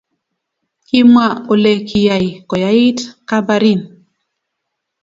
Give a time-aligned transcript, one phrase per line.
[0.87, 3.81] kimwa ole kiyai koyait kabarin